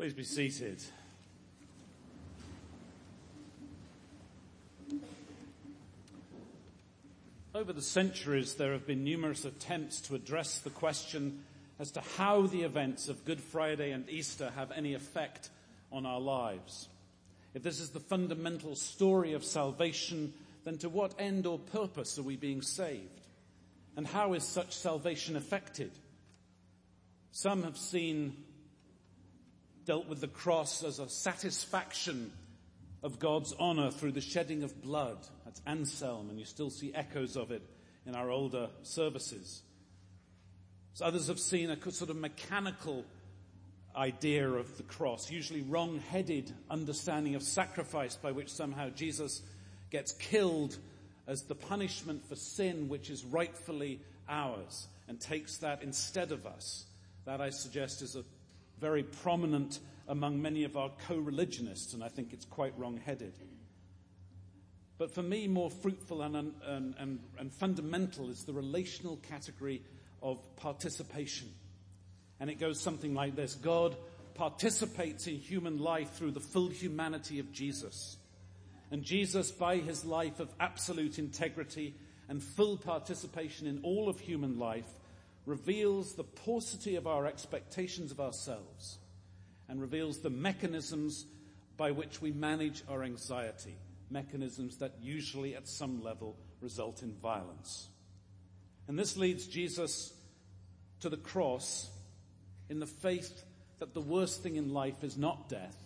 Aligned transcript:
Please 0.00 0.14
be 0.14 0.24
seated. 0.24 0.82
Over 7.54 7.74
the 7.74 7.82
centuries, 7.82 8.54
there 8.54 8.72
have 8.72 8.86
been 8.86 9.04
numerous 9.04 9.44
attempts 9.44 10.00
to 10.00 10.14
address 10.14 10.60
the 10.60 10.70
question 10.70 11.44
as 11.78 11.90
to 11.90 12.00
how 12.16 12.46
the 12.46 12.62
events 12.62 13.10
of 13.10 13.26
Good 13.26 13.42
Friday 13.42 13.90
and 13.90 14.08
Easter 14.08 14.50
have 14.56 14.72
any 14.72 14.94
effect 14.94 15.50
on 15.92 16.06
our 16.06 16.18
lives. 16.18 16.88
If 17.52 17.62
this 17.62 17.78
is 17.78 17.90
the 17.90 18.00
fundamental 18.00 18.76
story 18.76 19.34
of 19.34 19.44
salvation, 19.44 20.32
then 20.64 20.78
to 20.78 20.88
what 20.88 21.14
end 21.18 21.44
or 21.44 21.58
purpose 21.58 22.18
are 22.18 22.22
we 22.22 22.36
being 22.36 22.62
saved? 22.62 23.26
And 23.98 24.06
how 24.06 24.32
is 24.32 24.44
such 24.44 24.74
salvation 24.74 25.36
effected? 25.36 25.90
Some 27.32 27.64
have 27.64 27.76
seen 27.76 28.34
dealt 29.90 30.06
with 30.06 30.20
the 30.20 30.28
cross 30.28 30.84
as 30.84 31.00
a 31.00 31.08
satisfaction 31.08 32.30
of 33.02 33.18
God's 33.18 33.52
honor 33.58 33.90
through 33.90 34.12
the 34.12 34.20
shedding 34.20 34.62
of 34.62 34.80
blood. 34.82 35.18
That's 35.44 35.60
Anselm, 35.66 36.30
and 36.30 36.38
you 36.38 36.44
still 36.44 36.70
see 36.70 36.94
echoes 36.94 37.34
of 37.34 37.50
it 37.50 37.60
in 38.06 38.14
our 38.14 38.30
older 38.30 38.68
services. 38.84 39.62
So 40.94 41.06
others 41.06 41.26
have 41.26 41.40
seen 41.40 41.70
a 41.70 41.90
sort 41.90 42.08
of 42.08 42.14
mechanical 42.14 43.04
idea 43.96 44.48
of 44.48 44.76
the 44.76 44.84
cross, 44.84 45.28
usually 45.28 45.62
wrong-headed 45.62 46.54
understanding 46.70 47.34
of 47.34 47.42
sacrifice 47.42 48.14
by 48.14 48.30
which 48.30 48.52
somehow 48.52 48.90
Jesus 48.90 49.42
gets 49.90 50.12
killed 50.12 50.78
as 51.26 51.42
the 51.42 51.56
punishment 51.56 52.24
for 52.28 52.36
sin 52.36 52.88
which 52.88 53.10
is 53.10 53.24
rightfully 53.24 53.98
ours 54.28 54.86
and 55.08 55.18
takes 55.18 55.56
that 55.56 55.82
instead 55.82 56.30
of 56.30 56.46
us. 56.46 56.84
That 57.24 57.40
I 57.40 57.50
suggest 57.50 58.02
is 58.02 58.14
a 58.14 58.22
very 58.80 59.02
prominent 59.02 59.78
among 60.08 60.42
many 60.42 60.64
of 60.64 60.76
our 60.76 60.90
co-religionists, 61.06 61.94
and 61.94 62.02
I 62.02 62.08
think 62.08 62.32
it's 62.32 62.44
quite 62.44 62.76
wrong-headed. 62.76 63.34
But 64.98 65.14
for 65.14 65.22
me, 65.22 65.46
more 65.48 65.70
fruitful 65.70 66.22
and, 66.22 66.36
and, 66.36 66.94
and, 66.98 67.20
and 67.38 67.52
fundamental 67.52 68.28
is 68.28 68.44
the 68.44 68.52
relational 68.52 69.16
category 69.28 69.82
of 70.22 70.38
participation. 70.56 71.48
And 72.38 72.50
it 72.50 72.58
goes 72.58 72.80
something 72.80 73.14
like 73.14 73.36
this. 73.36 73.54
God 73.54 73.96
participates 74.34 75.26
in 75.26 75.36
human 75.36 75.78
life 75.78 76.12
through 76.12 76.32
the 76.32 76.40
full 76.40 76.68
humanity 76.68 77.38
of 77.38 77.52
Jesus. 77.52 78.16
And 78.90 79.02
Jesus, 79.02 79.50
by 79.50 79.76
his 79.76 80.04
life 80.04 80.40
of 80.40 80.52
absolute 80.58 81.18
integrity 81.18 81.94
and 82.28 82.42
full 82.42 82.76
participation 82.76 83.66
in 83.66 83.80
all 83.82 84.08
of 84.08 84.18
human 84.20 84.58
life, 84.58 84.88
reveals 85.46 86.14
the 86.14 86.24
paucity 86.24 86.96
of 86.96 87.06
our 87.06 87.26
expectations 87.26 88.12
of 88.12 88.20
ourselves 88.20 88.98
and 89.68 89.80
reveals 89.80 90.18
the 90.18 90.30
mechanisms 90.30 91.26
by 91.76 91.90
which 91.90 92.20
we 92.20 92.32
manage 92.32 92.82
our 92.88 93.02
anxiety, 93.02 93.76
mechanisms 94.10 94.78
that 94.78 94.94
usually 95.00 95.54
at 95.56 95.68
some 95.68 96.02
level 96.02 96.36
result 96.60 97.02
in 97.02 97.14
violence. 97.14 97.88
And 98.88 98.98
this 98.98 99.16
leads 99.16 99.46
Jesus 99.46 100.12
to 101.00 101.08
the 101.08 101.16
cross 101.16 101.88
in 102.68 102.80
the 102.80 102.86
faith 102.86 103.44
that 103.78 103.94
the 103.94 104.00
worst 104.00 104.42
thing 104.42 104.56
in 104.56 104.74
life 104.74 105.02
is 105.02 105.16
not 105.16 105.48
death, 105.48 105.76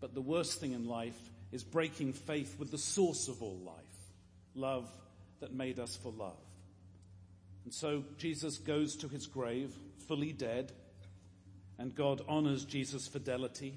but 0.00 0.14
the 0.14 0.22
worst 0.22 0.60
thing 0.60 0.72
in 0.72 0.86
life 0.86 1.18
is 1.52 1.62
breaking 1.62 2.12
faith 2.12 2.56
with 2.58 2.70
the 2.70 2.78
source 2.78 3.28
of 3.28 3.42
all 3.42 3.58
life, 3.64 3.74
love 4.54 4.88
that 5.40 5.52
made 5.52 5.78
us 5.78 5.96
for 5.96 6.12
love. 6.12 6.45
And 7.66 7.74
so 7.74 8.04
Jesus 8.16 8.58
goes 8.58 8.94
to 8.98 9.08
his 9.08 9.26
grave, 9.26 9.76
fully 10.06 10.32
dead, 10.32 10.70
and 11.80 11.92
God 11.92 12.22
honors 12.28 12.64
Jesus' 12.64 13.08
fidelity 13.08 13.76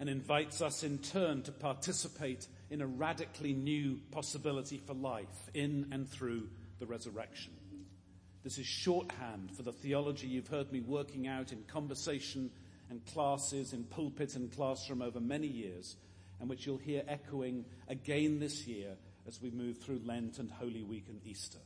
and 0.00 0.08
invites 0.08 0.62
us 0.62 0.82
in 0.82 0.96
turn 0.96 1.42
to 1.42 1.52
participate 1.52 2.48
in 2.70 2.80
a 2.80 2.86
radically 2.86 3.52
new 3.52 4.00
possibility 4.12 4.78
for 4.78 4.94
life 4.94 5.50
in 5.52 5.88
and 5.92 6.08
through 6.08 6.48
the 6.78 6.86
resurrection. 6.86 7.52
This 8.44 8.56
is 8.56 8.64
shorthand 8.64 9.50
for 9.54 9.62
the 9.62 9.72
theology 9.72 10.26
you've 10.26 10.48
heard 10.48 10.72
me 10.72 10.80
working 10.80 11.28
out 11.28 11.52
in 11.52 11.64
conversation 11.64 12.50
and 12.88 13.04
classes, 13.12 13.74
in 13.74 13.84
pulpit 13.84 14.36
and 14.36 14.50
classroom 14.50 15.02
over 15.02 15.20
many 15.20 15.48
years, 15.48 15.96
and 16.40 16.48
which 16.48 16.64
you'll 16.64 16.78
hear 16.78 17.02
echoing 17.06 17.66
again 17.88 18.38
this 18.38 18.66
year 18.66 18.96
as 19.26 19.42
we 19.42 19.50
move 19.50 19.76
through 19.76 20.00
Lent 20.02 20.38
and 20.38 20.50
Holy 20.50 20.82
Week 20.82 21.04
and 21.10 21.20
Easter. 21.26 21.58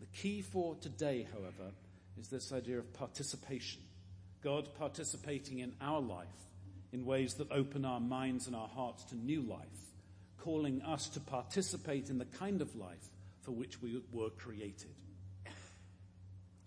The 0.00 0.06
key 0.06 0.42
for 0.42 0.76
today, 0.76 1.26
however, 1.32 1.72
is 2.18 2.28
this 2.28 2.52
idea 2.52 2.78
of 2.78 2.92
participation. 2.92 3.82
God 4.42 4.74
participating 4.74 5.60
in 5.60 5.74
our 5.80 6.00
life 6.00 6.26
in 6.92 7.04
ways 7.04 7.34
that 7.34 7.50
open 7.50 7.84
our 7.84 8.00
minds 8.00 8.46
and 8.46 8.54
our 8.54 8.68
hearts 8.68 9.04
to 9.04 9.16
new 9.16 9.42
life, 9.42 9.90
calling 10.38 10.82
us 10.82 11.08
to 11.10 11.20
participate 11.20 12.10
in 12.10 12.18
the 12.18 12.24
kind 12.24 12.60
of 12.60 12.76
life 12.76 13.10
for 13.42 13.52
which 13.52 13.80
we 13.82 14.00
were 14.12 14.30
created. 14.30 14.94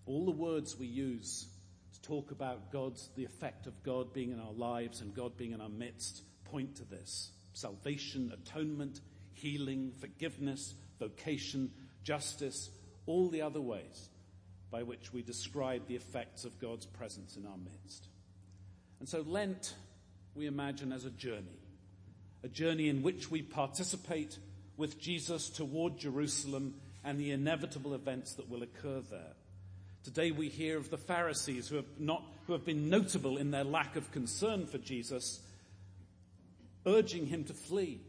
All 0.06 0.24
the 0.24 0.30
words 0.30 0.76
we 0.78 0.86
use 0.86 1.46
to 1.94 2.02
talk 2.02 2.30
about 2.32 2.72
God's, 2.72 3.08
the 3.16 3.24
effect 3.24 3.66
of 3.66 3.82
God 3.82 4.12
being 4.12 4.32
in 4.32 4.40
our 4.40 4.52
lives 4.52 5.00
and 5.00 5.14
God 5.14 5.36
being 5.36 5.52
in 5.52 5.60
our 5.60 5.68
midst 5.68 6.22
point 6.46 6.76
to 6.76 6.84
this. 6.84 7.30
Salvation, 7.52 8.32
atonement, 8.32 9.00
healing, 9.34 9.92
forgiveness, 10.00 10.74
vocation, 10.98 11.70
justice, 12.02 12.70
all 13.10 13.28
the 13.28 13.42
other 13.42 13.60
ways 13.60 14.08
by 14.70 14.84
which 14.84 15.12
we 15.12 15.20
describe 15.20 15.86
the 15.88 15.96
effects 15.96 16.44
of 16.44 16.60
God's 16.60 16.86
presence 16.86 17.36
in 17.36 17.44
our 17.44 17.56
midst. 17.56 18.06
And 19.00 19.08
so 19.08 19.22
Lent, 19.26 19.74
we 20.36 20.46
imagine 20.46 20.92
as 20.92 21.04
a 21.04 21.10
journey, 21.10 21.58
a 22.44 22.48
journey 22.48 22.88
in 22.88 23.02
which 23.02 23.28
we 23.28 23.42
participate 23.42 24.38
with 24.76 25.00
Jesus 25.00 25.50
toward 25.50 25.98
Jerusalem 25.98 26.74
and 27.02 27.18
the 27.18 27.32
inevitable 27.32 27.94
events 27.94 28.34
that 28.34 28.48
will 28.48 28.62
occur 28.62 29.00
there. 29.10 29.34
Today 30.04 30.30
we 30.30 30.48
hear 30.48 30.78
of 30.78 30.90
the 30.90 30.96
Pharisees 30.96 31.68
who 31.68 31.76
have 31.76 31.98
not, 31.98 32.22
who 32.46 32.52
have 32.52 32.64
been 32.64 32.88
notable 32.88 33.38
in 33.38 33.50
their 33.50 33.64
lack 33.64 33.96
of 33.96 34.12
concern 34.12 34.66
for 34.66 34.78
Jesus, 34.78 35.40
urging 36.86 37.26
him 37.26 37.42
to 37.44 37.54
flee 37.54 38.00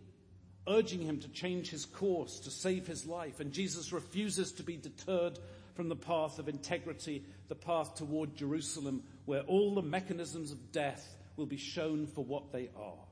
urging 0.67 1.01
him 1.01 1.19
to 1.19 1.27
change 1.29 1.69
his 1.69 1.85
course, 1.85 2.39
to 2.41 2.51
save 2.51 2.87
his 2.87 3.05
life. 3.05 3.39
And 3.39 3.51
Jesus 3.51 3.91
refuses 3.91 4.51
to 4.53 4.63
be 4.63 4.77
deterred 4.77 5.39
from 5.75 5.89
the 5.89 5.95
path 5.95 6.39
of 6.39 6.47
integrity, 6.47 7.23
the 7.47 7.55
path 7.55 7.95
toward 7.95 8.35
Jerusalem, 8.35 9.03
where 9.25 9.41
all 9.41 9.73
the 9.73 9.81
mechanisms 9.81 10.51
of 10.51 10.71
death 10.71 11.15
will 11.37 11.45
be 11.45 11.57
shown 11.57 12.07
for 12.07 12.23
what 12.23 12.51
they 12.51 12.69
are. 12.77 13.05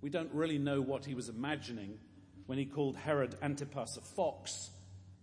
We 0.00 0.10
don't 0.10 0.32
really 0.32 0.58
know 0.58 0.80
what 0.80 1.04
he 1.04 1.14
was 1.14 1.28
imagining 1.28 1.98
when 2.46 2.58
he 2.58 2.66
called 2.66 2.96
Herod 2.96 3.34
Antipas 3.42 3.96
a 3.96 4.00
fox 4.00 4.70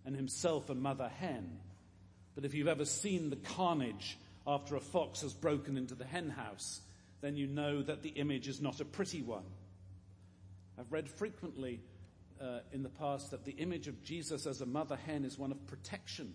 and 0.04 0.14
himself 0.14 0.68
a 0.68 0.74
mother 0.74 1.08
hen. 1.08 1.58
But 2.34 2.44
if 2.44 2.54
you've 2.54 2.68
ever 2.68 2.84
seen 2.84 3.30
the 3.30 3.36
carnage 3.36 4.18
after 4.46 4.76
a 4.76 4.80
fox 4.80 5.22
has 5.22 5.32
broken 5.32 5.78
into 5.78 5.94
the 5.94 6.04
hen 6.04 6.28
house, 6.28 6.80
then 7.22 7.36
you 7.36 7.46
know 7.46 7.82
that 7.82 8.02
the 8.02 8.10
image 8.10 8.48
is 8.48 8.60
not 8.60 8.80
a 8.80 8.84
pretty 8.84 9.22
one. 9.22 9.44
I've 10.78 10.90
read 10.90 11.08
frequently 11.08 11.80
uh, 12.40 12.60
in 12.72 12.82
the 12.82 12.88
past 12.88 13.30
that 13.30 13.44
the 13.44 13.52
image 13.52 13.86
of 13.86 14.02
Jesus 14.02 14.46
as 14.46 14.60
a 14.60 14.66
mother 14.66 14.96
hen 14.96 15.24
is 15.24 15.38
one 15.38 15.52
of 15.52 15.66
protection. 15.66 16.34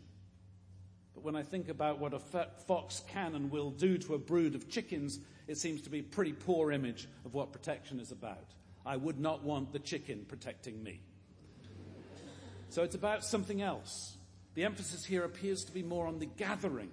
But 1.14 1.24
when 1.24 1.36
I 1.36 1.44
think 1.44 1.68
about 1.68 2.00
what 2.00 2.14
a 2.14 2.20
fox 2.20 3.04
can 3.10 3.36
and 3.36 3.52
will 3.52 3.72
do 3.72 3.98
to 3.98 4.14
a 4.14 4.18
brood 4.18 4.56
of 4.56 4.70
chickens, 4.70 5.20
it 5.48 5.58
seems 5.58 5.82
to 5.82 5.90
be 5.90 6.00
a 6.00 6.04
pretty 6.04 6.32
poor 6.32 6.72
image 6.72 7.08
of 7.26 7.34
what 7.34 7.52
protection 7.52 8.00
is 8.00 8.12
about. 8.12 8.54
I 8.86 8.96
would 8.96 9.20
not 9.20 9.44
want 9.44 9.74
the 9.74 9.80
chicken 9.80 10.26
protecting 10.28 10.82
me. 10.82 11.02
So 12.70 12.84
it's 12.84 12.96
about 12.96 13.26
something 13.26 13.62
else. 13.62 14.16
The 14.54 14.64
emphasis 14.64 15.04
here 15.04 15.26
appears 15.26 15.66
to 15.66 15.74
be 15.74 15.84
more 15.84 16.08
on 16.08 16.20
the 16.20 16.26
gathering. 16.26 16.92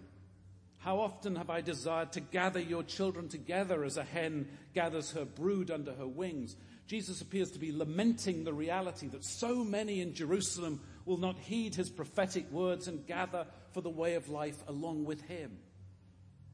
How 0.79 1.01
often 1.01 1.37
have 1.37 1.51
I 1.51 1.61
desired 1.61 2.13
to 2.13 2.21
gather 2.21 2.61
your 2.61 2.83
children 2.83 3.29
together 3.29 3.85
as 3.85 3.97
a 3.97 4.05
hen 4.05 4.49
gathers 4.75 5.13
her 5.13 5.25
brood 5.25 5.71
under 5.71 5.93
her 5.93 6.07
wings? 6.07 6.57
Jesus 6.87 7.21
appears 7.21 7.51
to 7.51 7.59
be 7.59 7.73
lamenting 7.73 8.45
the 8.45 8.53
reality 8.53 9.09
that 9.09 9.25
so 9.25 9.65
many 9.65 10.01
in 10.01 10.15
Jerusalem 10.15 10.81
will 11.05 11.17
not 11.17 11.39
heed 11.39 11.75
his 11.75 11.91
prophetic 11.91 12.51
words 12.53 12.87
and 12.87 13.07
gather 13.07 13.47
for 13.73 13.81
the 13.81 13.91
way 13.91 14.15
of 14.15 14.29
life 14.29 14.63
along 14.69 15.05
with 15.05 15.21
him. 15.23 15.59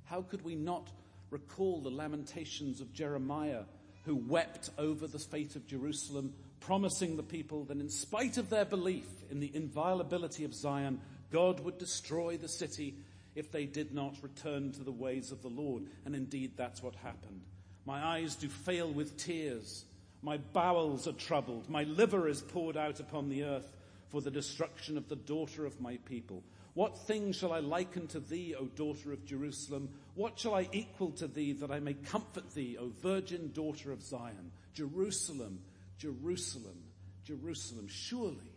How 0.05 0.23
could 0.23 0.43
we 0.43 0.55
not 0.55 0.91
recall 1.31 1.81
the 1.81 1.91
lamentations 1.91 2.81
of 2.81 2.93
Jeremiah, 2.93 3.65
who 4.05 4.17
wept 4.17 4.71
over 4.79 5.07
the 5.07 5.19
fate 5.19 5.57
of 5.57 5.67
Jerusalem, 5.67 6.35
promising 6.61 7.17
the 7.17 7.23
people 7.23 7.65
that 7.65 7.79
in 7.79 7.89
spite 7.89 8.37
of 8.37 8.51
their 8.51 8.65
belief 8.65 9.07
in 9.31 9.41
the 9.41 9.51
inviolability 9.55 10.45
of 10.45 10.55
Zion, 10.55 11.01
God 11.31 11.61
would 11.61 11.79
destroy 11.79 12.37
the 12.37 12.49
city 12.49 12.97
if 13.35 13.51
they 13.51 13.65
did 13.65 13.95
not 13.95 14.23
return 14.23 14.73
to 14.73 14.85
the 14.85 14.93
ways 14.93 15.33
of 15.33 15.43
the 15.43 15.49
Lord. 15.49 15.85
And 16.05 16.15
indeed, 16.15 16.53
that's 16.57 16.83
what 16.83 16.95
happened. 16.97 17.43
My 17.87 18.05
eyes 18.05 18.37
do 18.37 18.49
fail 18.49 18.91
with 18.91 19.17
tears 19.17 19.85
my 20.23 20.39
bowels 20.39 21.09
are 21.09 21.13
troubled. 21.13 21.69
My 21.69 21.83
liver 21.83 22.29
is 22.29 22.41
poured 22.41 22.77
out 22.77 23.01
upon 23.01 23.29
the 23.29 23.45
earth 23.45 23.73
for 24.09 24.21
the 24.21 24.31
destruction 24.31 24.97
of 24.97 25.09
the 25.09 25.17
daughter 25.17 25.67
of 25.67 25.81
my 25.81 25.97
people. 26.05 26.45
What 26.75 27.07
thing 27.07 27.33
shall 27.33 27.53
I 27.53 27.59
liken 27.59 28.07
to 28.09 28.21
thee, 28.21 28.55
O 28.59 28.67
daughter 28.67 29.13
of 29.13 29.27
Jerusalem? 29.27 29.91
What 30.15 30.39
shall 30.39 30.55
I 30.55 30.69
equal 30.73 31.11
to 31.13 31.27
thee 31.27 31.53
that 31.55 31.71
I 31.71 31.81
may 31.81 31.95
comfort 31.95 32.55
thee, 32.55 32.79
O 32.79 32.93
virgin 33.03 33.51
daughter 33.53 33.93
of 33.93 34.03
Zion? 34.03 34.53
Jerusalem, 34.73 35.61
Jerusalem, 35.99 36.79
Jerusalem. 37.25 37.89
Surely 37.89 38.53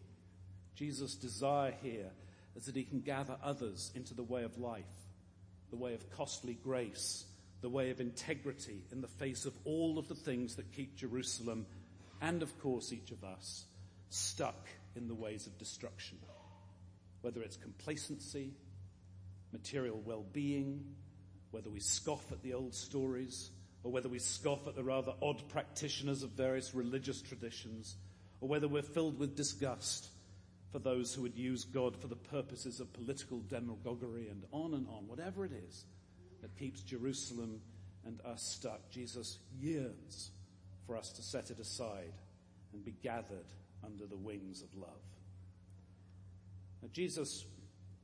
Jesus' 0.75 1.15
desire 1.15 1.73
here 1.81 2.11
is 2.55 2.65
that 2.65 2.75
he 2.75 2.83
can 2.83 3.01
gather 3.01 3.37
others 3.43 3.91
into 3.95 4.13
the 4.13 4.23
way 4.23 4.43
of 4.43 4.57
life, 4.57 4.83
the 5.69 5.75
way 5.75 5.93
of 5.93 6.09
costly 6.11 6.53
grace, 6.53 7.25
the 7.65 7.69
way 7.69 7.89
of 7.89 7.99
integrity 7.99 8.83
in 8.91 9.01
the 9.01 9.07
face 9.07 9.47
of 9.47 9.57
all 9.65 9.97
of 9.97 10.07
the 10.07 10.13
things 10.13 10.53
that 10.53 10.71
keep 10.71 10.95
Jerusalem 10.95 11.65
and, 12.21 12.43
of 12.43 12.59
course, 12.61 12.93
each 12.93 13.09
of 13.09 13.23
us 13.23 13.65
stuck 14.09 14.67
in 14.95 15.07
the 15.07 15.15
ways 15.15 15.47
of 15.47 15.57
destruction. 15.57 16.19
Whether 17.21 17.41
it's 17.41 17.57
complacency, 17.57 18.51
material 19.51 19.99
well 20.05 20.23
being, 20.31 20.85
whether 21.49 21.71
we 21.71 21.79
scoff 21.79 22.31
at 22.31 22.43
the 22.43 22.53
old 22.53 22.75
stories, 22.75 23.49
or 23.83 23.91
whether 23.91 24.09
we 24.09 24.19
scoff 24.19 24.67
at 24.67 24.75
the 24.75 24.83
rather 24.83 25.13
odd 25.19 25.41
practitioners 25.49 26.21
of 26.21 26.29
various 26.29 26.75
religious 26.75 27.19
traditions, 27.19 27.95
or 28.41 28.47
whether 28.47 28.67
we're 28.67 28.83
filled 28.83 29.17
with 29.17 29.35
disgust 29.35 30.09
for 30.71 30.77
those 30.77 31.15
who 31.15 31.23
would 31.23 31.35
use 31.35 31.63
God 31.63 31.97
for 31.97 32.09
the 32.09 32.15
purposes 32.15 32.79
of 32.79 32.93
political 32.93 33.39
demagoguery 33.49 34.27
and 34.27 34.43
on 34.51 34.75
and 34.75 34.85
on, 34.87 35.07
whatever 35.07 35.45
it 35.45 35.51
is 35.67 35.85
that 36.45 36.55
keeps 36.59 36.81
Jerusalem 36.81 37.59
and 38.05 38.21
us 38.23 38.43
stuck, 38.43 38.91
Jesus 38.91 39.39
yearns 39.59 40.29
for 40.85 40.95
us 40.95 41.11
to 41.13 41.23
set 41.23 41.49
it 41.49 41.57
aside 41.57 42.13
and 42.71 42.85
be 42.85 42.93
gathered 43.01 43.47
under 43.83 44.05
the 44.05 44.15
wings 44.15 44.61
of 44.61 44.71
love. 44.79 45.01
Now, 46.83 46.89
Jesus 46.93 47.45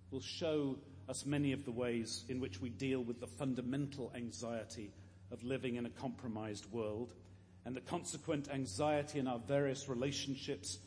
will 0.09 0.21
show 0.21 0.79
us 1.07 1.23
many 1.23 1.51
of 1.51 1.65
the 1.65 1.71
ways 1.71 2.25
in 2.29 2.39
which 2.39 2.59
we 2.59 2.69
deal 2.69 3.03
with 3.03 3.19
the 3.19 3.27
fundamental 3.27 4.11
anxiety 4.15 4.91
of 5.31 5.43
living 5.43 5.75
in 5.75 5.85
a 5.85 5.91
compromised 5.91 6.65
world 6.71 7.13
and 7.65 7.75
the 7.75 7.81
consequent 7.81 8.49
anxiety 8.51 9.19
in 9.19 9.27
our 9.27 9.38
various 9.38 9.88
relationships. 9.88 10.79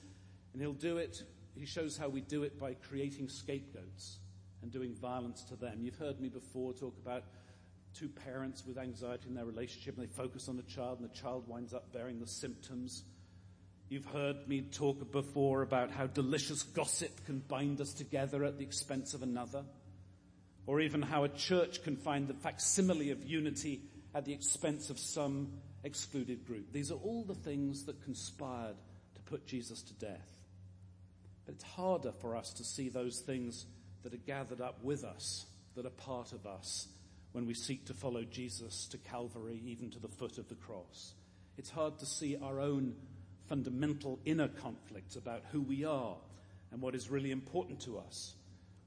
And 0.53 0.61
he'll 0.61 0.73
do 0.73 0.97
it, 0.97 1.23
he 1.57 1.67
shows 1.67 1.97
how 1.97 2.09
we 2.09 2.21
do 2.21 2.43
it 2.43 2.59
by 2.59 2.75
creating 2.75 3.29
scapegoats 3.29 4.19
and 4.61 4.73
doing 4.73 4.93
violence 4.93 5.45
to 5.45 5.55
them. 5.55 5.79
You've 5.83 5.99
heard 5.99 6.19
me 6.19 6.29
before 6.29 6.73
talk 6.73 6.97
about 7.01 7.23
two 7.95 8.09
parents 8.09 8.65
with 8.67 8.79
anxiety 8.79 9.29
in 9.29 9.35
their 9.35 9.45
relationship 9.45 9.97
and 9.97 10.07
they 10.07 10.13
focus 10.13 10.49
on 10.49 10.57
the 10.57 10.63
child 10.63 11.01
and 11.01 11.09
the 11.09 11.15
child 11.15 11.49
winds 11.49 11.73
up 11.73 11.93
bearing 11.93 12.21
the 12.21 12.27
symptoms. 12.27 13.05
You've 13.89 14.07
heard 14.07 14.49
me 14.49 14.63
talk 14.63 15.13
before 15.13 15.63
about 15.63 15.91
how 15.91 16.07
delicious 16.07 16.63
gossip 16.63 17.25
can 17.27 17.39
bind 17.39 17.81
us 17.81 17.93
together 17.93 18.45
at 18.45 18.59
the 18.59 18.65
expense 18.65 19.15
of 19.15 19.23
another. 19.23 19.65
Or 20.67 20.81
even 20.81 21.03
how 21.03 21.25
a 21.25 21.29
church 21.29 21.83
can 21.83 21.97
find 21.97 22.27
the 22.27 22.35
facsimile 22.35 23.11
of 23.11 23.23
unity 23.23 23.83
at 24.15 24.25
the 24.25 24.33
expense 24.33 24.89
of 24.89 24.99
some 24.99 25.53
excluded 25.85 26.47
group. 26.47 26.73
These 26.73 26.91
are 26.91 26.99
all 27.05 27.23
the 27.25 27.35
things 27.35 27.85
that 27.85 28.03
conspired 28.03 28.77
to 29.15 29.23
put 29.23 29.47
Jesus 29.47 29.83
to 29.83 29.95
death. 29.95 30.39
But 31.45 31.57
it's 31.57 31.65
harder 31.65 32.13
for 32.13 32.37
us 32.37 32.55
to 32.55 32.65
see 32.65 32.89
those 32.89 33.21
things 33.21 33.67
that 34.03 34.15
are 34.15 34.19
gathered 34.27 34.63
up 34.63 34.83
with 34.83 35.05
us, 35.05 35.45
that 35.77 35.85
are 35.85 35.91
part 35.91 36.33
of 36.33 36.47
us, 36.47 36.89
when 37.35 37.47
we 37.47 37.55
seek 37.55 37.85
to 37.85 37.93
follow 37.93 38.23
Jesus 38.23 38.87
to 38.87 38.97
Calvary, 38.97 39.61
even 39.67 39.91
to 39.91 39.99
the 39.99 40.07
foot 40.07 40.39
of 40.39 40.49
the 40.49 40.55
cross. 40.55 41.15
It's 41.59 41.69
hard 41.69 41.99
to 41.99 42.07
see 42.07 42.37
our 42.41 42.61
own 42.61 42.95
fundamental 43.49 44.21
inner 44.25 44.47
conflicts 44.47 45.17
about 45.17 45.43
who 45.51 45.61
we 45.61 45.85
are 45.85 46.15
and 46.71 46.81
what 46.81 46.95
is 46.95 47.11
really 47.11 47.33
important 47.33 47.81
to 47.81 47.99
us. 47.99 48.35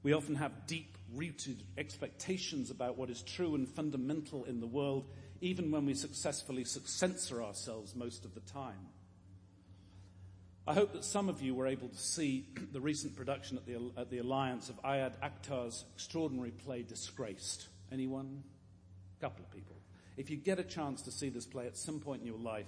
We 0.02 0.14
often 0.14 0.34
have 0.36 0.66
deep 0.66 0.96
rooted 1.14 1.62
expectations 1.76 2.70
about 2.70 2.96
what 2.96 3.10
is 3.10 3.20
true 3.20 3.54
and 3.54 3.68
fundamental 3.68 4.44
in 4.44 4.60
the 4.60 4.66
world, 4.66 5.04
even 5.42 5.70
when 5.70 5.84
we 5.84 5.92
successfully 5.92 6.64
censor 6.64 7.42
ourselves 7.42 7.94
most 7.94 8.24
of 8.24 8.32
the 8.32 8.40
time. 8.40 8.88
I 10.66 10.72
hope 10.72 10.94
that 10.94 11.04
some 11.04 11.28
of 11.28 11.42
you 11.42 11.54
were 11.54 11.66
able 11.66 11.88
to 11.88 11.98
see 11.98 12.46
the 12.72 12.80
recent 12.80 13.14
production 13.14 13.58
at 13.58 13.66
the, 13.66 13.90
at 13.98 14.08
the 14.08 14.18
Alliance 14.18 14.70
of 14.70 14.82
Ayad 14.82 15.12
Akhtar's 15.22 15.84
extraordinary 15.94 16.50
play 16.50 16.82
Disgraced. 16.82 17.68
Anyone? 17.92 18.42
A 19.18 19.20
couple 19.20 19.44
of 19.44 19.50
people. 19.50 19.76
If 20.16 20.30
you 20.30 20.36
get 20.36 20.58
a 20.58 20.64
chance 20.64 21.02
to 21.02 21.10
see 21.10 21.28
this 21.28 21.46
play 21.46 21.66
at 21.66 21.76
some 21.76 22.00
point 22.00 22.22
in 22.22 22.26
your 22.26 22.38
life, 22.38 22.66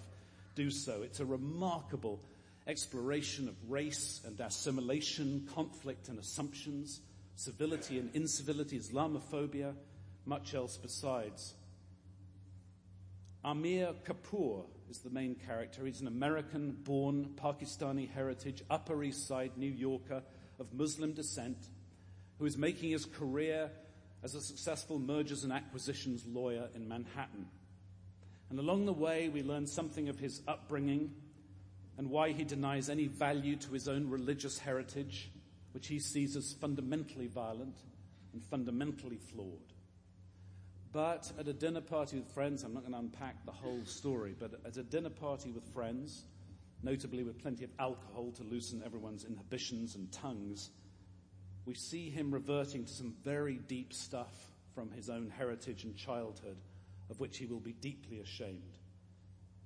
do 0.54 0.70
so. 0.70 1.02
It's 1.02 1.20
a 1.20 1.24
remarkable 1.24 2.20
exploration 2.66 3.48
of 3.48 3.54
race 3.68 4.20
and 4.24 4.38
assimilation, 4.38 5.48
conflict 5.54 6.08
and 6.08 6.18
assumptions, 6.18 7.00
civility 7.34 7.98
and 7.98 8.10
incivility, 8.14 8.78
Islamophobia, 8.78 9.74
much 10.26 10.54
else 10.54 10.76
besides. 10.76 11.54
Amir 13.44 13.94
Kapoor 14.04 14.64
is 14.90 14.98
the 14.98 15.10
main 15.10 15.34
character. 15.34 15.86
He's 15.86 16.00
an 16.00 16.06
American 16.06 16.72
born 16.72 17.30
Pakistani 17.36 18.08
heritage, 18.10 18.62
Upper 18.70 19.02
East 19.02 19.26
Side 19.26 19.52
New 19.56 19.70
Yorker 19.70 20.22
of 20.58 20.72
Muslim 20.74 21.12
descent 21.12 21.56
who 22.38 22.46
is 22.46 22.56
making 22.56 22.90
his 22.90 23.04
career 23.04 23.70
as 24.22 24.34
a 24.34 24.40
successful 24.40 24.98
mergers 24.98 25.44
and 25.44 25.52
acquisitions 25.52 26.24
lawyer 26.26 26.68
in 26.74 26.88
Manhattan. 26.88 27.46
And 28.50 28.58
along 28.58 28.86
the 28.86 28.92
way, 28.92 29.28
we 29.28 29.42
learn 29.42 29.66
something 29.66 30.08
of 30.08 30.18
his 30.18 30.42
upbringing 30.46 31.12
and 31.96 32.10
why 32.10 32.32
he 32.32 32.44
denies 32.44 32.88
any 32.88 33.06
value 33.06 33.56
to 33.56 33.72
his 33.72 33.88
own 33.88 34.08
religious 34.10 34.58
heritage, 34.58 35.30
which 35.72 35.86
he 35.86 35.98
sees 35.98 36.36
as 36.36 36.54
fundamentally 36.54 37.26
violent 37.26 37.76
and 38.32 38.42
fundamentally 38.44 39.18
flawed. 39.18 39.72
But 40.92 41.30
at 41.38 41.46
a 41.46 41.52
dinner 41.52 41.80
party 41.80 42.18
with 42.18 42.32
friends, 42.32 42.64
I'm 42.64 42.74
not 42.74 42.80
going 42.80 42.94
to 42.94 42.98
unpack 42.98 43.44
the 43.46 43.52
whole 43.52 43.84
story, 43.84 44.34
but 44.38 44.60
at 44.66 44.76
a 44.76 44.82
dinner 44.82 45.10
party 45.10 45.52
with 45.52 45.64
friends, 45.72 46.24
notably 46.82 47.22
with 47.22 47.40
plenty 47.40 47.64
of 47.64 47.70
alcohol 47.78 48.32
to 48.32 48.42
loosen 48.42 48.82
everyone's 48.84 49.24
inhibitions 49.24 49.94
and 49.94 50.10
tongues, 50.10 50.70
we 51.70 51.76
see 51.76 52.10
him 52.10 52.32
reverting 52.32 52.84
to 52.84 52.92
some 52.92 53.14
very 53.22 53.54
deep 53.68 53.92
stuff 53.92 54.50
from 54.74 54.90
his 54.90 55.08
own 55.08 55.32
heritage 55.38 55.84
and 55.84 55.96
childhood, 55.96 56.56
of 57.08 57.20
which 57.20 57.38
he 57.38 57.46
will 57.46 57.60
be 57.60 57.74
deeply 57.74 58.18
ashamed. 58.18 58.76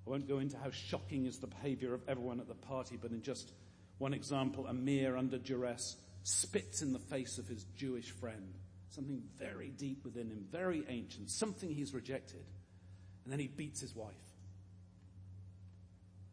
I 0.06 0.11
won't 0.11 0.29
go 0.29 0.39
into 0.39 0.59
how 0.59 0.71
shocking 0.71 1.25
is 1.25 1.39
the 1.39 1.47
behavior 1.47 1.95
of 1.95 2.03
everyone 2.06 2.41
at 2.41 2.47
the 2.47 2.55
party, 2.55 2.99
but 3.01 3.12
in 3.12 3.23
just 3.23 3.53
one 3.97 4.12
example, 4.12 4.67
Amir, 4.67 5.17
under 5.17 5.39
duress, 5.39 5.96
spits 6.25 6.82
in 6.82 6.93
the 6.93 6.99
face 6.99 7.39
of 7.39 7.49
his 7.49 7.65
Jewish 7.75 8.11
friend. 8.11 8.53
Something 8.91 9.23
very 9.39 9.70
deep 9.70 10.05
within 10.05 10.29
him, 10.29 10.44
very 10.53 10.84
ancient, 10.91 11.31
something 11.31 11.70
he's 11.70 11.94
rejected. 11.94 12.44
And 13.25 13.32
then 13.32 13.41
he 13.41 13.49
beats 13.49 13.81
his 13.81 13.96
wife, 13.96 14.13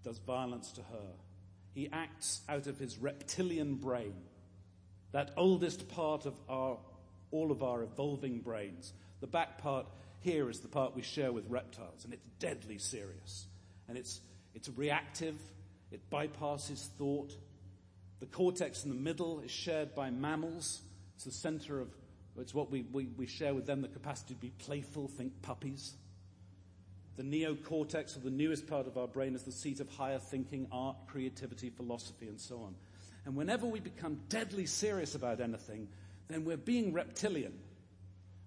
does 0.04 0.18
violence 0.18 0.74
to 0.74 0.82
her. 0.82 1.12
He 1.74 1.88
acts 1.94 2.42
out 2.50 2.68
of 2.68 2.78
his 2.78 2.98
reptilian 2.98 3.76
brain 3.76 4.16
that 5.12 5.32
oldest 5.38 5.88
part 5.90 6.26
of 6.26 6.34
our, 6.50 6.78
all 7.32 7.52
of 7.52 7.64
our 7.64 7.84
evolving 7.84 8.40
brains. 8.40 8.94
The 9.20 9.28
back 9.28 9.58
part 9.58 9.86
here 10.22 10.50
is 10.50 10.60
the 10.60 10.68
part 10.68 10.96
we 10.96 11.02
share 11.02 11.32
with 11.32 11.50
reptiles, 11.50 12.06
and 12.06 12.14
it's 12.14 12.26
deadly 12.40 12.78
serious. 12.78 13.48
And 13.88 13.98
it's, 13.98 14.22
it's 14.54 14.70
reactive, 14.70 15.36
it 15.92 16.10
bypasses 16.10 16.88
thought. 16.98 17.36
The 18.20 18.26
cortex 18.28 18.84
in 18.84 18.90
the 18.90 18.96
middle 18.96 19.40
is 19.40 19.52
shared 19.52 19.96
by 19.96 20.12
mammals. 20.12 20.82
It's 21.16 21.26
the 21.26 21.32
center 21.32 21.82
of, 21.82 21.90
it's 22.38 22.54
what 22.54 22.72
we, 22.72 22.86
we, 22.92 23.08
we 23.18 23.26
share 23.26 23.54
with 23.54 23.66
them, 23.66 23.82
the 23.82 23.88
capacity 23.88 24.36
to 24.36 24.40
be 24.40 24.52
playful, 24.60 25.08
think 25.08 25.42
puppies. 25.42 25.94
The 27.18 27.24
neocortex, 27.24 28.16
or 28.16 28.22
the 28.22 28.30
newest 28.30 28.68
part 28.68 28.88
of 28.88 28.98
our 28.98 29.08
brain, 29.08 29.36
is 29.36 29.44
the 29.44 29.52
seat 29.52 29.80
of 29.80 29.90
higher 29.90 30.20
thinking, 30.20 30.68
art, 30.72 30.96
creativity, 31.08 31.70
philosophy, 31.70 32.28
and 32.28 32.40
so 32.40 32.62
on. 32.62 32.76
And 33.26 33.36
whenever 33.36 33.68
we 33.68 33.80
become 33.80 34.20
deadly 34.30 34.66
serious 34.66 35.16
about 35.16 35.42
anything, 35.42 35.88
then 36.28 36.44
we're 36.46 36.58
being 36.58 36.94
reptilian. 36.94 37.54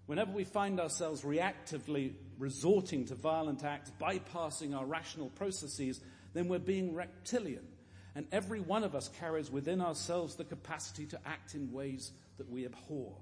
Whenever 0.07 0.33
we 0.33 0.45
find 0.45 0.81
ourselves 0.81 1.23
reactively 1.23 2.13
resorting 2.39 3.07
to 3.07 3.15
violent 3.15 3.65
acts, 3.65 3.93
bypassing 4.01 4.77
our 4.77 4.85
rational 4.85 5.31
processes, 5.31 6.01
then 6.35 6.49
we're 6.49 6.59
being 6.59 6.95
reptilian. 6.95 7.67
And 8.15 8.27
every 8.33 8.61
one 8.61 8.85
of 8.85 8.95
us 8.95 9.09
carries 9.19 9.51
within 9.51 9.81
ourselves 9.81 10.35
the 10.35 10.45
capacity 10.45 11.07
to 11.07 11.21
act 11.25 11.55
in 11.55 11.73
ways 11.73 12.13
that 12.39 12.51
we 12.51 12.65
abhor. 12.65 13.13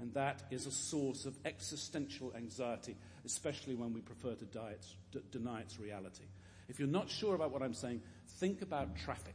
And 0.00 0.14
that 0.14 0.42
is 0.50 0.66
a 0.66 0.72
source 0.72 1.26
of 1.26 1.36
existential 1.44 2.32
anxiety, 2.36 2.96
especially 3.24 3.74
when 3.74 3.92
we 3.92 4.00
prefer 4.00 4.34
to 4.34 4.44
deny 5.30 5.60
its 5.60 5.78
reality. 5.78 6.24
If 6.68 6.78
you're 6.78 6.88
not 6.88 7.10
sure 7.10 7.34
about 7.34 7.52
what 7.52 7.62
I'm 7.62 7.74
saying, 7.74 8.02
think 8.38 8.62
about 8.62 8.96
traffic. 8.96 9.34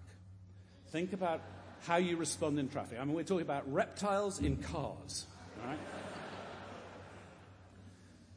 Think 0.92 1.14
about 1.14 1.42
how 1.82 1.98
you 1.98 2.18
respond 2.18 2.60
in 2.60 2.70
traffic. 2.70 3.00
I 3.00 3.04
mean, 3.04 3.14
we're 3.14 3.24
talking 3.24 3.42
about 3.42 3.72
reptiles 3.72 4.40
in 4.40 4.58
cars, 4.58 5.26
right? 5.66 5.78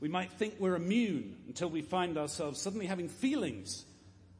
we 0.00 0.08
might 0.08 0.32
think 0.32 0.54
we're 0.58 0.74
immune 0.74 1.36
until 1.46 1.68
we 1.68 1.82
find 1.82 2.18
ourselves 2.18 2.60
suddenly 2.60 2.86
having 2.86 3.08
feelings 3.08 3.84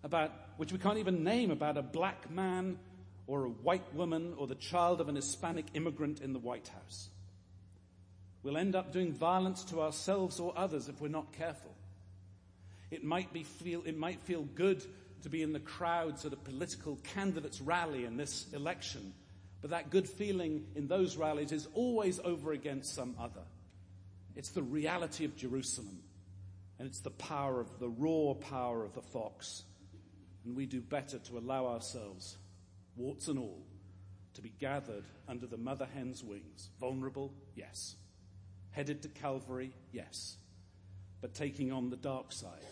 about, 0.03 0.33
which 0.57 0.73
we 0.73 0.79
can't 0.79 0.99
even 0.99 1.23
name, 1.23 1.51
about 1.51 1.77
a 1.77 1.83
black 1.83 2.31
man 2.31 2.79
or 3.27 3.45
a 3.45 3.49
white 3.49 3.95
woman 3.95 4.35
or 4.39 4.47
the 4.47 4.55
child 4.55 5.01
of 5.01 5.09
an 5.09 5.15
Hispanic 5.15 5.67
immigrant 5.75 6.21
in 6.21 6.33
the 6.33 6.39
White 6.39 6.69
House. 6.69 7.11
We'll 8.43 8.57
end 8.57 8.75
up 8.75 8.93
doing 8.93 9.13
violence 9.13 9.63
to 9.65 9.83
ourselves 9.83 10.41
or 10.41 10.53
others 10.57 10.89
if 10.89 11.01
we're 11.01 11.09
not 11.09 11.33
careful. 11.33 11.75
It 12.91 13.05
might, 13.05 13.33
be 13.33 13.45
feel, 13.45 13.83
it 13.85 13.97
might 13.97 14.21
feel 14.23 14.43
good 14.43 14.83
to 15.23 15.29
be 15.29 15.43
in 15.43 15.53
the 15.53 15.61
crowds 15.61 16.25
at 16.25 16.33
a 16.33 16.37
political 16.37 16.97
candidate's 17.15 17.61
rally 17.61 18.05
in 18.05 18.17
this 18.17 18.47
election, 18.53 19.13
but 19.61 19.71
that 19.71 19.91
good 19.91 20.09
feeling 20.09 20.67
in 20.75 20.89
those 20.89 21.17
rallies 21.17 21.53
is 21.53 21.69
always 21.75 22.19
over 22.21 22.53
against 22.53 22.95
some 22.95 23.15
other. 23.19 23.43
It's 24.37 24.51
the 24.51 24.63
reality 24.63 25.25
of 25.25 25.37
Jerusalem, 25.37 26.01
and 26.79 26.89
it's 26.89 27.01
the 27.01 27.11
power 27.11 27.61
of 27.61 27.79
the 27.79 27.89
raw 27.89 28.35
power 28.35 28.85
of 28.85 28.95
the 28.95 29.03
fox. 29.03 29.65
And 30.45 30.57
we 30.57 30.67
do 30.67 30.81
better 30.81 31.19
to 31.19 31.39
allow 31.39 31.67
ourselves, 31.67 32.37
warts 32.97 33.29
and 33.29 33.39
all, 33.39 33.63
to 34.35 34.41
be 34.41 34.53
gathered 34.61 35.05
under 35.29 35.47
the 35.47 35.59
mother 35.59 35.87
hen's 35.95 36.25
wings. 36.25 36.71
Vulnerable? 36.81 37.35
Yes. 37.55 37.97
Headed 38.71 39.03
to 39.03 39.09
Calvary? 39.09 39.73
Yes. 39.93 40.37
But 41.21 41.35
taking 41.35 41.73
on 41.73 41.91
the 41.91 41.97
dark 41.97 42.33
side, 42.33 42.65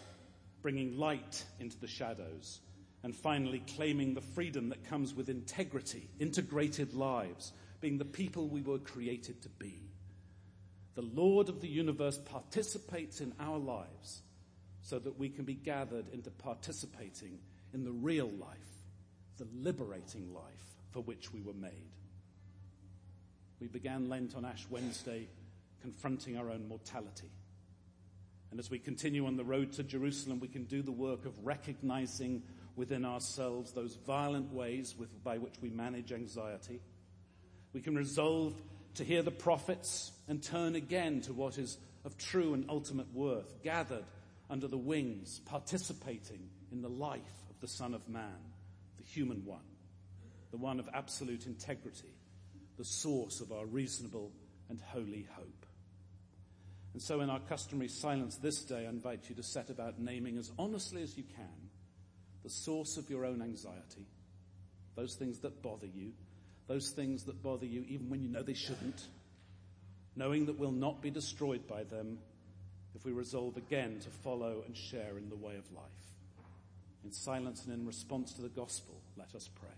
bringing 0.63 0.99
light 0.99 1.45
into 1.61 1.79
the 1.79 1.87
shadows, 1.87 2.61
and 3.03 3.15
finally 3.15 3.63
claiming 3.77 4.15
the 4.15 4.21
freedom 4.21 4.71
that 4.71 4.89
comes 4.89 5.15
with 5.15 5.29
integrity, 5.29 6.09
integrated 6.19 6.95
lives, 6.95 7.53
being 7.81 7.99
the 7.99 8.05
people 8.05 8.49
we 8.49 8.63
were 8.63 8.79
created 8.79 9.41
to 9.43 9.49
be. 9.49 9.89
The 10.95 11.03
Lord 11.03 11.49
of 11.49 11.61
the 11.61 11.69
universe 11.69 12.19
participates 12.19 13.21
in 13.21 13.33
our 13.39 13.59
lives 13.59 14.23
so 14.83 14.99
that 14.99 15.19
we 15.19 15.29
can 15.29 15.45
be 15.45 15.55
gathered 15.55 16.09
into 16.13 16.31
participating 16.31 17.39
in 17.73 17.85
the 17.85 17.93
real 17.93 18.29
life, 18.29 18.59
the 19.37 19.47
liberating 19.55 20.35
life 20.35 20.77
for 20.91 21.01
which 21.01 21.33
we 21.33 21.41
were 21.41 21.55
made. 21.55 21.93
We 23.61 23.69
began 23.69 24.09
Lent 24.09 24.35
on 24.35 24.45
Ash 24.45 24.67
Wednesday 24.71 25.29
confronting 25.83 26.37
our 26.37 26.51
own 26.51 26.67
mortality. 26.69 27.31
And 28.51 28.59
as 28.59 28.71
we 28.71 28.79
continue 28.79 29.27
on 29.27 29.37
the 29.37 29.45
road 29.45 29.73
to 29.73 29.83
Jerusalem, 29.83 30.41
we 30.41 30.49
can 30.49 30.65
do 30.65 30.83
the 30.83 30.93
work 30.93 31.27
of 31.27 31.35
recognizing 31.45 32.43
within 32.77 33.05
ourselves 33.05 33.73
those 33.73 33.97
violent 34.07 34.53
ways 34.53 34.95
with, 34.99 35.23
by 35.23 35.39
which 35.39 35.55
we 35.61 35.69
manage 35.69 36.13
anxiety. 36.13 36.81
We 37.73 37.83
can 37.83 37.95
resolve 37.97 38.55
to 38.95 39.05
hear 39.05 39.23
the 39.23 39.31
prophets 39.31 40.13
and 40.29 40.43
turn 40.43 40.75
again 40.77 41.21
to 41.23 41.33
what 41.33 41.59
is 41.59 41.77
of 42.05 42.17
true 42.17 42.55
and 42.55 42.65
ultimate 42.69 43.13
worth, 43.13 43.63
gathered 43.63 44.05
under 44.49 44.67
the 44.67 44.79
wings, 44.79 45.41
participating 45.45 46.49
in 46.73 46.81
the 46.81 46.89
life 46.89 47.21
of 47.51 47.61
the 47.61 47.69
Son 47.69 47.95
of 47.95 48.09
Man, 48.09 48.39
the 48.97 49.05
human 49.05 49.45
one, 49.45 49.61
the 50.51 50.57
one 50.57 50.81
of 50.81 50.89
absolute 50.95 51.47
integrity, 51.47 52.15
the 52.79 52.85
source 52.85 53.41
of 53.41 53.53
our 53.53 53.67
reasonable 53.67 54.33
and 54.71 54.81
holy 54.81 55.27
hope. 55.33 55.67
And 56.99 57.03
so, 57.05 57.21
in 57.21 57.31
our 57.31 57.39
customary 57.39 57.87
silence 57.87 58.35
this 58.39 58.65
day, 58.65 58.85
I 58.85 58.89
invite 58.89 59.29
you 59.29 59.37
to 59.37 59.43
set 59.45 59.71
about 59.71 60.01
naming 60.01 60.37
as 60.37 60.51
honestly 60.59 61.01
as 61.01 61.17
you 61.17 61.23
can 61.23 61.71
the 62.43 62.51
source 62.51 62.97
of 62.97 63.09
your 63.09 63.25
own 63.25 63.41
anxiety, 63.41 64.05
those 64.97 65.15
things 65.15 65.39
that 65.43 65.63
bother 65.63 65.87
you, 65.87 66.11
those 66.67 66.91
things 66.91 67.23
that 67.27 67.41
bother 67.41 67.67
you 67.67 67.85
even 67.87 68.11
when 68.11 68.21
you 68.21 68.29
know 68.29 68.43
they 68.43 68.53
shouldn't, 68.53 69.01
knowing 70.17 70.47
that 70.47 70.59
we'll 70.59 70.73
not 70.73 71.01
be 71.01 71.13
destroyed 71.13 71.69
by 71.69 71.85
them 71.85 72.19
if 72.97 73.05
we 73.05 73.13
resolve 73.13 73.57
again 73.57 74.01
to 74.01 74.11
follow 74.11 74.65
and 74.67 74.77
share 74.77 75.17
in 75.19 75.29
the 75.29 75.37
way 75.37 75.55
of 75.55 75.73
life. 75.73 75.85
In 77.05 77.13
silence 77.13 77.65
and 77.65 77.73
in 77.73 77.87
response 77.87 78.33
to 78.33 78.43
the 78.43 78.49
gospel, 78.49 79.01
let 79.17 79.37
us 79.37 79.49
pray. 79.61 79.78